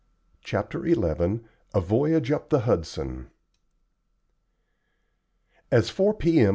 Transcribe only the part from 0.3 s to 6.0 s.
CHAPTER XI A VOYAGE UP THE HUDSON As